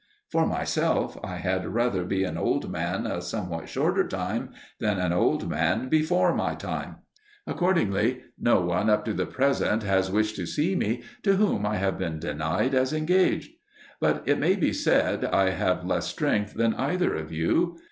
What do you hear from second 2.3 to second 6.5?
old man a somewhat shorter time than an old man before